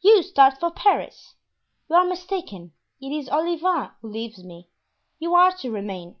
[0.00, 1.34] You start for Paris?
[1.90, 4.70] You are mistaken; it is Olivain who leaves me;
[5.18, 6.16] you are to remain."